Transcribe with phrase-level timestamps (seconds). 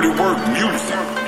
[0.00, 1.27] Dirty work music.